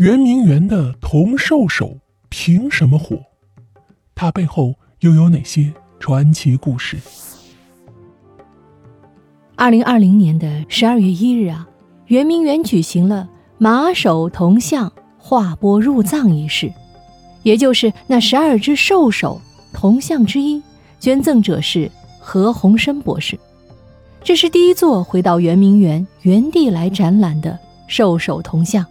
[0.00, 1.98] 圆明园的铜兽首
[2.30, 3.18] 凭什么火？
[4.14, 6.96] 它背后又有哪些传奇故事？
[9.56, 11.68] 二零二零年的十二月一日啊，
[12.06, 13.28] 圆明园举行了
[13.58, 16.72] 马首铜像划拨入藏仪式，
[17.42, 19.38] 也就是那十二只兽首
[19.74, 20.62] 铜像之一，
[20.98, 23.38] 捐赠者是何鸿燊博士。
[24.24, 28.82] 这是第一座回到圆明园原地来展览的兽首铜像。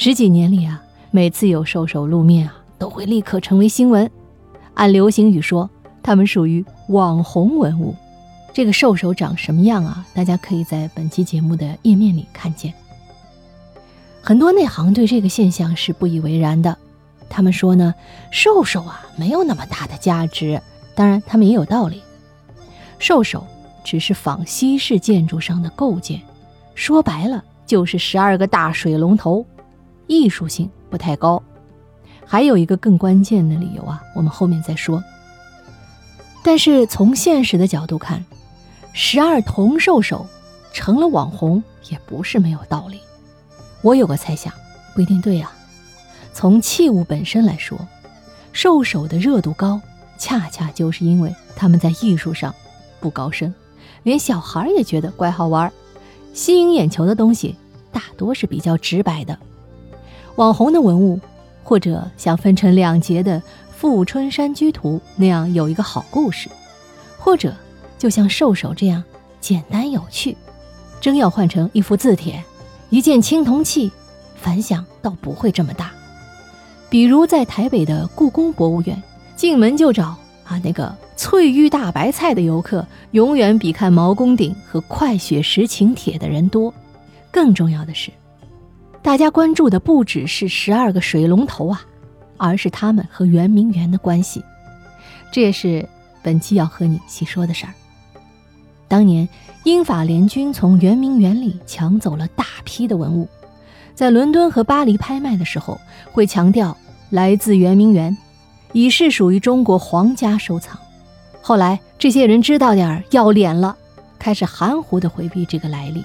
[0.00, 0.80] 十几年里啊，
[1.10, 4.08] 每次有兽首露面啊，都会立刻成为新闻。
[4.74, 5.68] 按流行语说，
[6.04, 7.96] 他们属于网红文物。
[8.54, 10.06] 这个兽首长什么样啊？
[10.14, 12.72] 大家可以在本期节目的页面里看见。
[14.22, 16.78] 很多内行对这个现象是不以为然的，
[17.28, 17.92] 他们说呢，
[18.30, 20.62] 兽首啊没有那么大的价值。
[20.94, 22.00] 当然，他们也有道理。
[23.00, 23.44] 兽首
[23.82, 26.22] 只是仿西式建筑上的构件，
[26.76, 29.44] 说白了就是十二个大水龙头。
[30.08, 31.40] 艺术性不太高，
[32.26, 35.00] 还有一个更关键的理由啊，我们后面再说。
[36.42, 38.24] 但是从现实的角度看，
[38.92, 40.26] 十二铜兽首
[40.72, 42.98] 成了网红也不是没有道理。
[43.82, 44.52] 我有个猜想，
[44.94, 45.52] 不一定对啊。
[46.32, 47.78] 从器物本身来说，
[48.52, 49.80] 兽首的热度高，
[50.18, 52.54] 恰恰就是因为他们在艺术上
[52.98, 53.54] 不高深，
[54.04, 55.70] 连小孩也觉得怪好玩，
[56.32, 57.56] 吸引眼球的东西
[57.92, 59.38] 大多是比较直白的。
[60.38, 61.18] 网红的文物，
[61.64, 63.40] 或者像分成两节的
[63.72, 66.48] 《富春山居图》那样有一个好故事，
[67.18, 67.52] 或者
[67.98, 69.02] 就像兽首这样
[69.40, 70.36] 简单有趣，
[71.00, 72.40] 真要换成一幅字帖、
[72.88, 73.90] 一件青铜器，
[74.36, 75.90] 反响倒不会这么大。
[76.88, 79.02] 比如在台北的故宫博物院，
[79.34, 86.72] 进门就找啊那个翠玉大白菜的游客，永远比看毛公鼎和快雪时晴帖的人多。
[87.32, 88.12] 更重要的是。
[89.08, 91.80] 大家关注的不只是十二个水龙头啊，
[92.36, 94.44] 而是他们和圆明园的关系。
[95.32, 95.88] 这也是
[96.22, 97.72] 本期要和你细说的事儿。
[98.86, 99.26] 当年
[99.64, 103.26] 英法联军从圆明园里抢走了大批的文物，
[103.94, 105.80] 在伦敦和巴黎拍卖的时候，
[106.12, 106.76] 会强调
[107.08, 108.14] 来自圆明园，
[108.74, 110.78] 已是属于中国皇家收藏。
[111.40, 113.74] 后来这些人知道点儿要脸了，
[114.18, 116.04] 开始含糊地回避这个来历。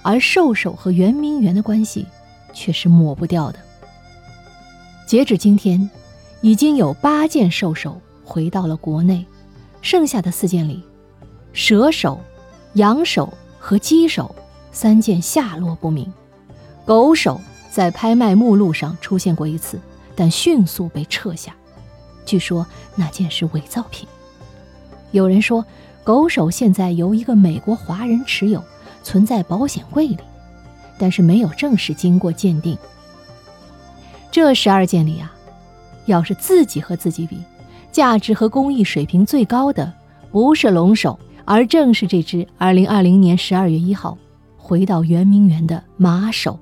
[0.00, 2.06] 而兽首和圆明园的关系
[2.52, 3.58] 却是抹不掉的。
[5.06, 5.90] 截止今天，
[6.40, 9.24] 已经有八件兽首回到了国内，
[9.80, 10.82] 剩下的四件里，
[11.52, 12.20] 蛇首、
[12.74, 14.34] 羊首和鸡首
[14.70, 16.12] 三件下落不明。
[16.84, 17.40] 狗首
[17.70, 19.78] 在拍卖目录上出现过一次，
[20.14, 21.54] 但迅速被撤下，
[22.24, 24.08] 据说那件是伪造品。
[25.10, 25.64] 有人说，
[26.04, 28.62] 狗首现在由一个美国华人持有。
[29.04, 30.18] 存在保险柜里，
[30.98, 32.76] 但是没有正式经过鉴定。
[34.30, 35.32] 这十二件里啊，
[36.06, 37.42] 要是自己和自己比，
[37.90, 39.92] 价值和工艺水平最高的
[40.30, 44.16] 不是龙首，而正是这只2020年12月1号
[44.56, 46.58] 回到圆明园的马首。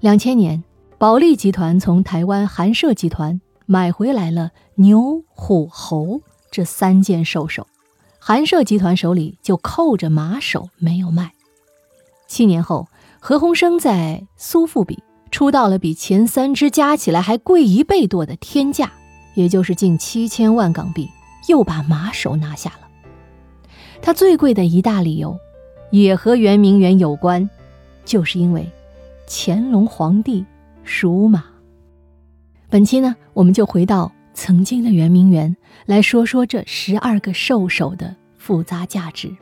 [0.00, 0.64] 两千年，
[0.98, 7.66] 保利集团从台湾韩舍集团买回来了牛、虎、猴这三件兽首。
[8.18, 11.32] 韩舍集团手里就扣着马首没有卖。
[12.26, 12.88] 七年后，
[13.20, 18.90] 何鸿燊在苏富比出到了比前三只加起来还贵一倍多的天价，
[19.34, 21.08] 也就是近七千万港币，
[21.48, 22.88] 又把马首拿下了。
[24.00, 25.36] 他最贵的一大理由，
[25.90, 27.48] 也和圆明园有关，
[28.04, 28.70] 就是因为
[29.28, 30.44] 乾隆皇帝
[30.84, 31.44] 属马。
[32.70, 34.12] 本期呢，我们就回到。
[34.34, 39.36] 曾经的圆明园，来说说这十二个兽首的复杂价值。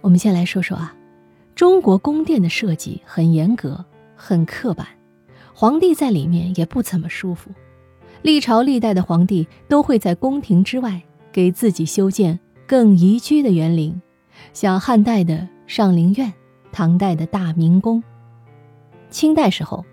[0.00, 0.94] 我们先来说说啊，
[1.60, 3.84] 中国宫殿的设计很严格，
[4.16, 4.86] 很刻板，
[5.52, 7.50] 皇帝在里面也不怎么舒服。
[8.22, 14.00] 历朝历代的皇帝都会在宫廷之外给自己修建更宜居的园林，
[14.54, 16.32] 像汉代的上林苑，
[16.72, 18.02] 唐代的大明宫，
[19.10, 19.84] 清代时候，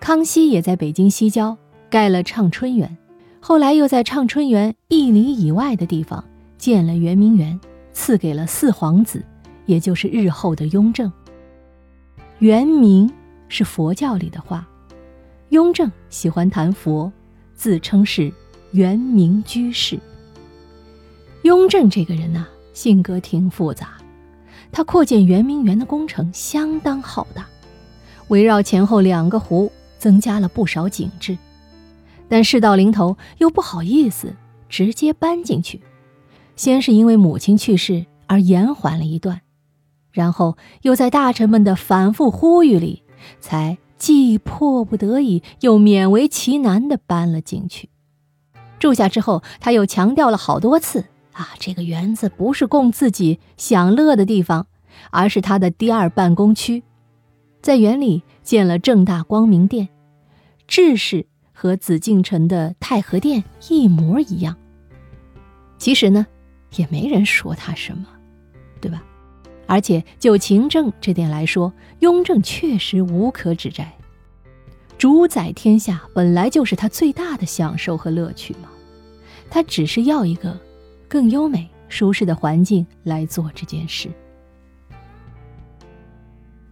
[0.00, 1.56] 康熙也在北京西郊
[1.88, 2.98] 盖了畅春园。
[3.38, 6.24] 后来又在畅春园一里以外的地方
[6.58, 7.60] 建了圆明园，
[7.92, 9.24] 赐给了四皇子，
[9.66, 11.10] 也就是日后的雍正。
[12.38, 13.10] 圆明
[13.48, 14.66] 是佛教里的话，
[15.50, 17.12] 雍正喜欢谈佛，
[17.54, 18.32] 自称是
[18.72, 19.98] 圆明居士。
[21.42, 23.98] 雍正这个人呐，性格挺复杂，
[24.70, 27.46] 他扩建圆明园的工程相当浩大，
[28.28, 31.36] 围绕前后两个湖增加了不少景致。
[32.28, 34.34] 但事到临头，又不好意思
[34.68, 35.80] 直接搬进去。
[36.56, 39.40] 先是因为母亲去世而延缓了一段，
[40.12, 43.02] 然后又在大臣们的反复呼吁里，
[43.40, 47.88] 才既迫不得已又勉为其难地搬了进去。
[48.78, 54.66] 住下之后，他又强调了好多次：啊，这个园子不是供自己享乐的地方，
[55.10, 56.82] 而是他的第二办公区。
[57.62, 59.88] 在园里建了正大光明殿，
[60.66, 64.56] 制式和紫禁城的太和殿一模一样。
[65.78, 66.26] 其实呢，
[66.74, 68.04] 也没人说他什么，
[68.80, 69.00] 对吧？
[69.72, 73.90] 而且就勤政这点来说，雍正确实无可指摘。
[74.98, 78.68] 主宰天下本来就是他最大的享受和乐趣嘛，
[79.48, 80.60] 他只是要一个
[81.08, 84.10] 更优美、舒适的环境来做这件事。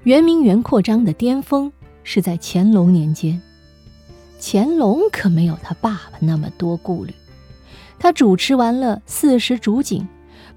[0.03, 1.73] 圆明园扩张的巅峰
[2.05, 3.41] 是在乾隆年间，
[4.39, 7.15] 乾隆可没有他爸爸那么多顾虑。
[7.99, 10.07] 他主持完了四十主景，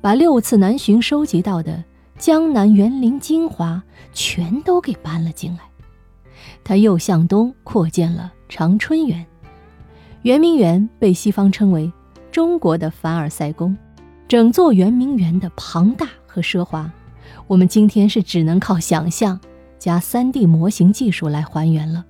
[0.02, 1.82] 把六次南巡收集到的
[2.24, 3.84] 江南园林精华
[4.14, 5.60] 全都给搬了进来。
[6.64, 9.26] 他又向东扩建了长春园，
[10.22, 11.92] 圆明园被西方称为
[12.32, 13.78] 中国的凡尔赛宫。
[14.26, 16.90] 整座圆明园的庞大和奢华。
[17.46, 19.38] 我们今天是只能靠想象
[19.78, 22.06] 加 3D 模型技术来还原了。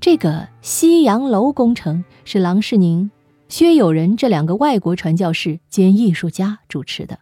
[0.00, 3.12] 这个西洋楼工程是郎世宁、
[3.48, 7.20] 薛友仁这两个外国传教士兼艺术家主持的。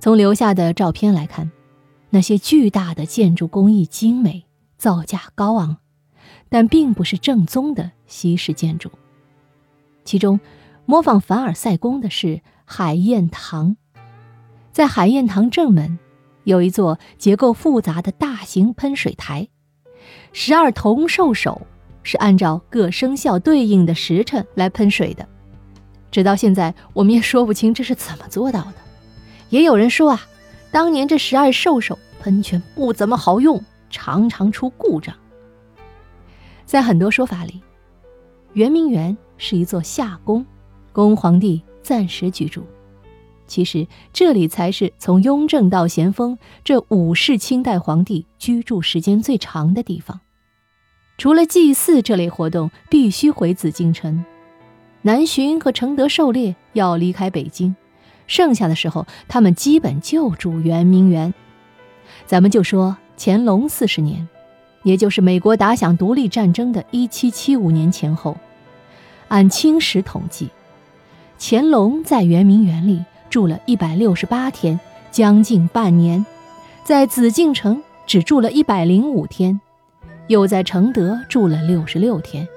[0.00, 1.50] 从留下的照片来看，
[2.10, 4.44] 那些巨大的建筑工艺精美，
[4.76, 5.78] 造价高昂，
[6.48, 8.90] 但并不是正宗的西式建筑。
[10.04, 10.38] 其中，
[10.86, 13.76] 模仿凡尔赛宫的是海晏堂。
[14.72, 15.98] 在海晏堂正门，
[16.44, 19.48] 有一座结构复杂的大型喷水台，
[20.32, 21.66] 十二铜兽首
[22.04, 25.28] 是按照各生肖对应的时辰来喷水的。
[26.10, 28.74] 直到现在，我们也说不清这是怎么做到的。
[29.50, 30.20] 也有人说啊，
[30.70, 35.14] 当年这十二兽首喷泉不怎么好用，常常出故障。
[36.66, 37.62] 在很多说法里，
[38.52, 40.44] 圆明园是一座夏宫，
[40.92, 42.62] 供皇帝暂时居住。
[43.46, 50.20] 其实这里才是从雍正到咸丰这五世清代皇帝居住时间最长的地方。
[51.16, 54.22] 除了祭祀这类活动必须回紫禁城，
[55.00, 57.74] 南巡和承德狩猎要离开北京，
[58.28, 61.34] 剩下的时候他们基本就住圆明园。
[62.26, 64.28] 咱们就说乾隆四十年，
[64.84, 68.36] 也就是美国打响独立战争的一七七五年前后，
[69.26, 70.48] 按清史统计，
[71.40, 73.04] 乾隆在圆明园里。
[73.30, 76.24] 住了一百六十八天，将近半年，
[76.82, 79.60] 在紫禁城只住了一百零五天，
[80.28, 82.48] 又在承德住了六十六天，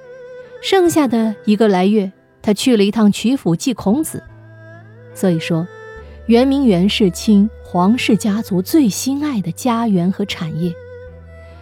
[0.63, 2.09] 剩下的一个来月，
[2.41, 4.24] 他去了一趟曲阜祭孔子。
[5.13, 5.67] 所以说，
[6.27, 10.73] 圆明园是清皇室家族最心爱的家园和产业。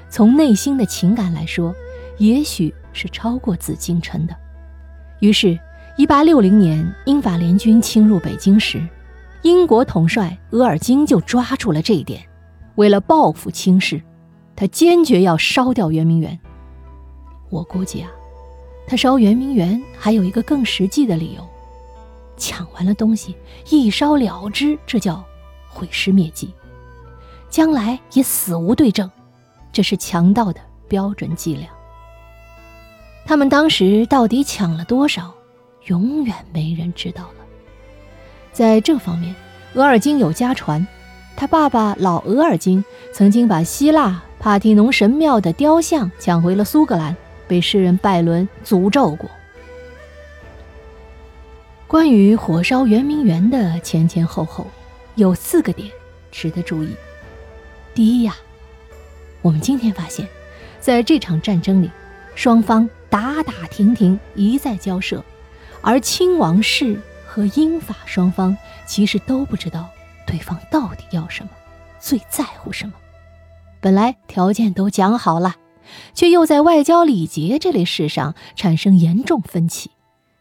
[0.10, 1.76] 从内心的情感来说，
[2.18, 4.36] 也许是超过紫禁城的。
[5.20, 5.60] 于是，
[5.98, 8.82] 一八六零年英法联军侵入北京时。
[9.44, 12.22] 英国统帅额尔金就抓住了这一点，
[12.76, 14.02] 为了报复清室，
[14.54, 16.38] 他坚决要烧掉圆明园。
[17.50, 18.12] 我估计啊，
[18.86, 21.50] 他烧圆明园还有一个更实际的理由：
[22.40, 23.36] 抢完了东西
[23.70, 25.24] 一烧了之，这叫
[25.68, 26.52] 毁尸灭迹，
[27.50, 29.12] 将来也死无对证，
[29.72, 31.68] 这是强盗的标准伎俩。
[33.26, 35.32] 他们当时到底抢了多少，
[35.86, 37.46] 永远没人知道了。
[38.52, 39.36] 在这方面，
[39.76, 40.88] 额尔金有家传，
[41.36, 47.16] 他爸爸老额尔金曾经把希腊帕提农神庙的雕像抢回了苏格兰，
[47.48, 49.30] 被诗人拜伦诅咒过。
[51.90, 54.68] 关于火烧圆明园的前前后后，
[55.16, 55.90] 有四个点
[56.32, 56.90] 值得注意。
[57.96, 58.36] 第一呀，
[59.42, 60.28] 我们今天发现，
[60.80, 61.90] 在这场战争里，
[62.36, 65.26] 双方打打停停，一再交涉，
[65.82, 67.02] 而亲王室。
[67.26, 69.88] 和英法双方其实都不知道
[70.26, 71.50] 对方到底要什么，
[72.00, 72.94] 最在乎什么。
[73.80, 75.56] 本来条件都讲好了，
[76.14, 79.92] 却又在外交礼节这类事上产生严重分歧，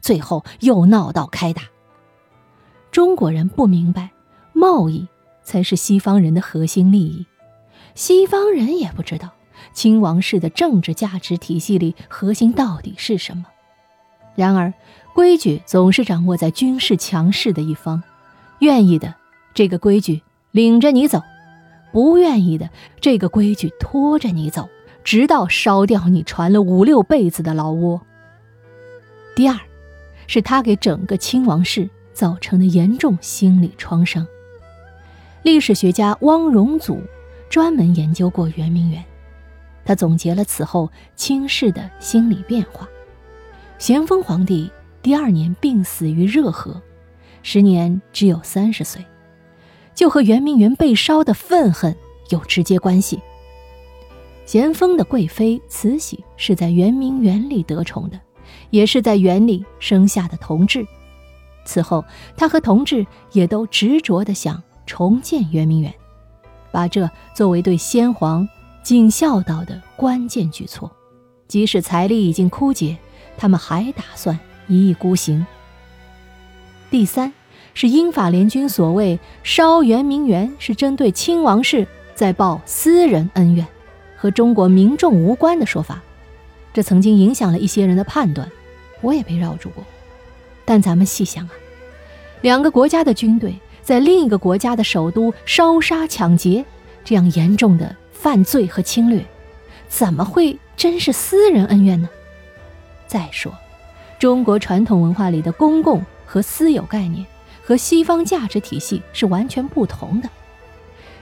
[0.00, 1.62] 最后又闹到开打。
[2.90, 4.10] 中国人不明白，
[4.52, 5.06] 贸易
[5.42, 7.26] 才是西方人的核心利益，
[7.94, 9.30] 西方人也不知道
[9.72, 13.44] 清王室的政治价值体系里核心到底是什么。
[14.34, 14.72] 然而。
[15.14, 18.04] 规矩总是掌握在军事强势的一方，
[18.60, 19.16] 愿意的
[19.52, 21.20] 这个规矩领着你走，
[21.92, 24.68] 不愿意的这个规矩拖着你走，
[25.02, 28.00] 直到烧掉你传了五六辈子的老窝。
[29.34, 29.58] 第二，
[30.28, 34.24] 是他给整个亲王室造成的严重心理创伤。
[35.42, 37.00] 历史学家汪荣祖
[37.48, 39.02] 专门研究过圆明园，
[39.84, 42.88] 他总结了此后清室的心理变化。
[43.78, 44.70] 咸丰皇帝
[45.00, 46.80] 第二年病死于热河，
[47.42, 49.02] 时年只有三十岁，
[49.94, 51.96] 就和圆明园被烧的愤恨
[52.28, 53.18] 有直接关系。
[54.44, 58.20] 咸丰的贵妃慈禧是在圆明园里得宠的，
[58.70, 60.86] 也是在园里生下的同治。
[61.64, 62.04] 此后，
[62.36, 65.92] 他和同治也都执着地想重建圆明园，
[66.72, 68.48] 把这作为对先皇
[68.82, 70.90] 尽孝道的关键举措。
[71.46, 72.96] 即使财力已经枯竭，
[73.36, 75.46] 他们还打算一意孤行。
[76.90, 77.32] 第三，
[77.74, 83.66] 是英法联军所谓烧圆明园是针对亲王室在报私人恩怨，
[84.16, 86.02] 和中国民众无关的说法，
[86.72, 88.50] 这曾经影响了一些人的判断，
[89.00, 89.84] 我也被绕住过。
[90.64, 91.50] 但咱们细想啊，
[92.42, 96.64] 两个国家的军队在另一个国家的首都烧杀抢劫，
[97.04, 99.24] 这样严重的犯罪和侵略，
[99.88, 102.08] 怎么会真是私人恩怨呢？
[103.06, 103.52] 再说，
[104.18, 107.24] 中国传统文化里的公共和私有概念
[107.64, 110.28] 和西方价值体系是完全不同的。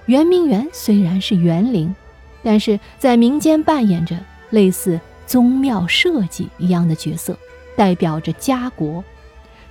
[0.07, 1.95] 圆明园虽然是园林，
[2.43, 4.19] 但是在民间扮演着
[4.51, 7.37] 类似宗庙社稷一样的角色，
[7.77, 9.05] 代表着家国。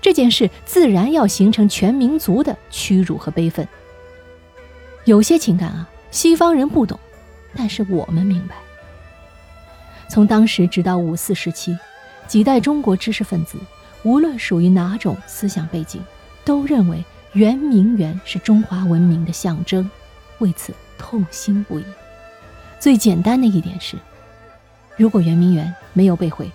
[0.02, 3.68] 这件事自然要形成全民族的屈辱和悲愤。
[5.06, 7.00] 有些情感啊，西方人不懂，
[7.56, 8.56] 但是我们明白。
[10.08, 11.76] 从当时直到五四时期，
[12.28, 13.58] 几代中国知识分子，
[14.04, 16.04] 无论属于哪种思想背景，
[16.44, 19.90] 都认为圆明园是中华文明的象征，
[20.38, 21.86] 为此痛心不已。
[22.80, 23.98] 最简单的一点是，
[24.98, 26.50] 如果圆明园没有被毁，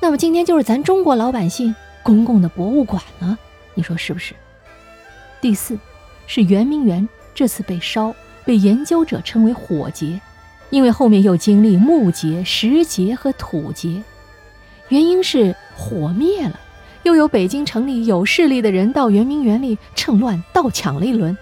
[0.00, 1.74] 那么今天就是咱中国老百姓。
[2.02, 3.38] 公共的博物馆了？
[3.72, 4.34] 你说是不是？
[5.40, 5.78] 第四，
[6.26, 8.14] 是圆明园这次被烧，
[8.44, 10.20] 被研究者称为火劫，
[10.68, 14.02] 因为后面又经历木劫、石劫和土劫，
[14.90, 16.60] 原因是火灭了，
[17.04, 21.34] 又有北京城里有势力的人到圆明园里趁乱盗抢了一轮，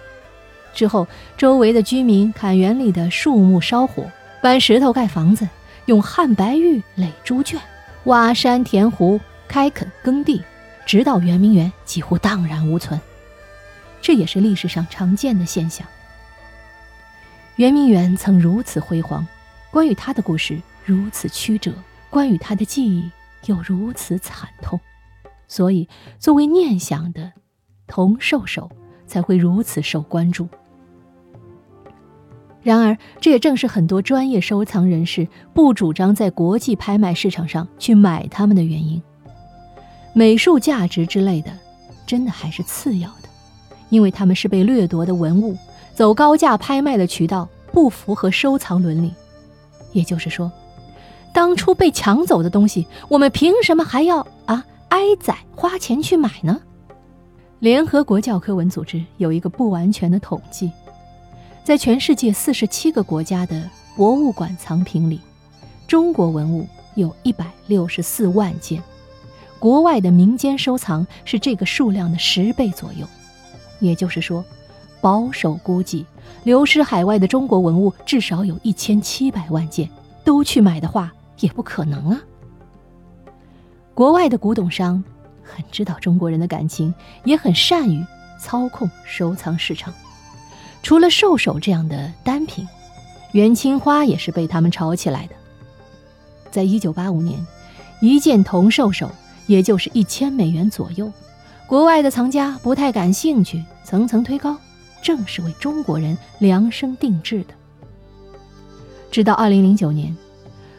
[0.73, 4.09] 之后周围的居民砍园里的树木烧火，
[4.41, 5.49] 搬石头盖房子，
[5.87, 7.61] 用汉白玉垒猪圈，
[8.05, 10.43] 挖山填湖，开垦耕地。
[10.85, 13.01] 直到圆明园几乎荡然无存，
[14.01, 15.87] 这也是历史上常见的现象。
[17.55, 19.25] 圆明园曾如此辉煌，
[19.71, 21.73] 关于它的故事如此曲折，
[22.11, 23.09] 关于它的记忆
[23.47, 24.81] 又如此惨痛，
[25.47, 27.33] 所以作为念想的
[27.87, 28.69] 铜兽首
[29.07, 30.49] 才会如此受关注。
[32.63, 39.03] 然而，这也正是很多专业收藏人士不主张在国际拍卖市场上去买它们的原因。
[40.13, 41.51] 美术价值之类的，
[42.07, 43.29] 真的还是次要的，
[43.89, 45.57] 因为他们是被掠夺的文物，
[45.95, 49.13] 走高价拍卖的渠道不符合收藏伦理。
[49.93, 50.51] 也就是说，
[51.33, 56.61] 当初被抢走的东西，我们凭什么还要啊挨宰花钱去买呢？
[57.59, 60.71] 联合国教科文组织有一个不完全的统计，
[61.65, 65.21] 在全世界四十七个国家的博物馆藏品里，
[65.87, 66.67] 中国文物
[66.97, 68.83] 有一百六十四万件。
[69.61, 73.07] 国外的民间收藏是这个数量的十倍左右，
[73.79, 74.45] 也就是说，
[75.01, 76.05] 保守估计，
[76.43, 79.89] 流失海外的中国文物至少有一千七百万件，
[80.25, 82.21] 都去买的话也不可能啊。
[83.95, 85.03] 国外的古董商
[85.45, 86.93] 很知道中国人的感情，
[87.23, 88.05] 也很善于
[88.41, 89.95] 操控收藏市场。
[90.83, 92.67] 除了兽首这样的单品，
[93.33, 95.35] 元青花也是被他们炒起来的。
[96.51, 97.47] 在一九八五年，
[98.01, 99.11] 一件铜兽首。
[99.49, 101.13] 也就是一千美元左右，
[101.67, 104.57] 国外的藏家不太感兴趣，层层推高，
[105.03, 107.55] 正是为中国人量身定制的。
[109.11, 110.17] 直到二零零九年，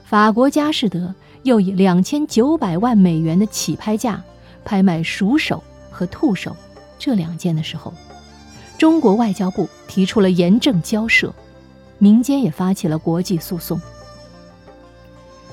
[0.05, 4.23] 法国佳士得又以两千九百万美元的起拍价
[4.63, 6.55] 拍卖鼠首和兔首
[6.97, 7.93] 这两件的时候，
[8.77, 11.33] 中国外交部提出了严正交涉，
[11.97, 13.79] 民间也发起了国际诉讼。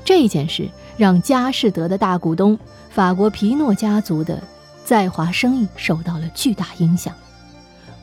[0.04, 2.58] 这件事让佳士得的大股东。
[2.90, 4.42] 法国皮诺家族的
[4.84, 7.14] 在华生意受到了巨大影响，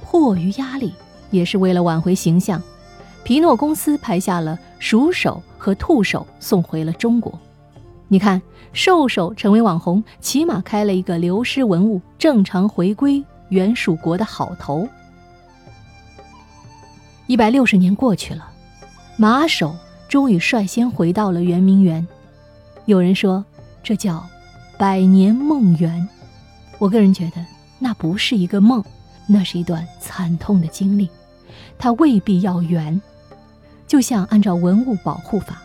[0.02, 0.94] 迫于压力，
[1.30, 2.64] 也是为了挽回形象，
[3.26, 7.38] 皮诺公司拍下了鼠首和兔首送回了中国。
[8.08, 14.88] 你看，兽首成为网红，起码开了一个流失文物正常回归原属国的好头。
[17.28, 18.50] 一百六十年过去了，
[19.18, 19.76] 马首
[20.08, 22.08] 终于率先回到了圆明园。
[22.86, 23.46] 有人说，
[23.84, 24.26] 这叫。
[24.80, 26.08] 百年梦圆，
[26.78, 27.44] 我个人觉得
[27.80, 28.84] 那不是一个梦，
[29.26, 31.10] 那是一段惨痛的经历。
[31.80, 33.02] 它未必要圆，
[33.88, 35.60] 就像按照文物保护法，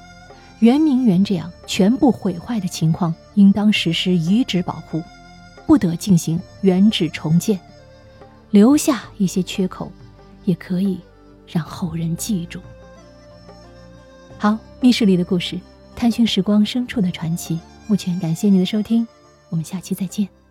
[0.61, 5.03] 圆明园这样全部毁坏的情况，应当实施遗址保护，
[5.67, 7.61] 不得进行原址重建，
[8.51, 9.93] 留下一些缺口，
[10.47, 10.99] 也可以
[11.53, 12.61] 让后人记住。
[14.39, 15.61] 好，密室里的故事，
[15.95, 17.61] 探寻时光深处的传奇。
[17.87, 19.07] 目前感谢您的收听，
[19.51, 20.42] 我们下期再见。